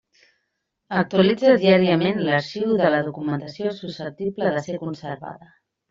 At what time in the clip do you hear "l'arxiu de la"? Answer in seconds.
2.29-3.05